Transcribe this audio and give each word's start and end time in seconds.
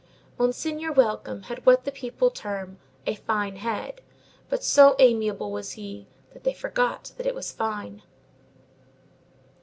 Monseigneur 0.39 0.91
Welcome 0.91 1.43
had 1.43 1.63
what 1.63 1.83
the 1.83 1.91
people 1.91 2.31
term 2.31 2.79
a 3.05 3.13
"fine 3.13 3.57
head," 3.57 4.01
but 4.49 4.63
so 4.63 4.95
amiable 4.97 5.51
was 5.51 5.73
he 5.73 6.07
that 6.33 6.43
they 6.43 6.55
forgot 6.55 7.11
that 7.17 7.27
it 7.27 7.35
was 7.35 7.51
fine. 7.51 8.01